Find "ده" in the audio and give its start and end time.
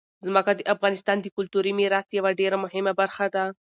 3.35-3.45